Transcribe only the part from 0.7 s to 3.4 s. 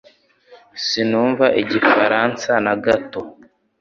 Sinumva Igifaransa na gato